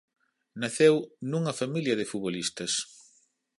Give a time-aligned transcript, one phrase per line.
[0.61, 0.95] Naceu
[1.29, 2.71] nunha familia de futbolistas.